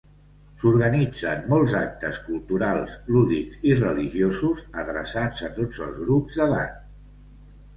[0.61, 6.83] S’organitzen molts actes culturals, lúdics i religiosos adreçats a tots els grups d’edat.